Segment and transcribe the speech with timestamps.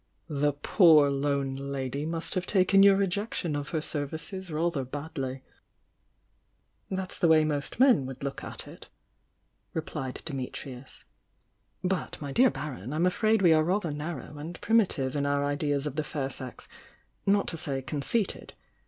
[0.29, 5.43] "The poor lone lady' must have taken your rejection of her services rather badly."
[6.89, 8.87] "'That's the way most men would look at it/'
[9.75, 11.03] re plied Dimitrius.
[11.83, 15.85] "But, my dear Baron, I'm afraid we are rather narrow and primitive in our ideas
[15.85, 16.67] of the fair sex—
[17.27, 18.55] not to say conceited.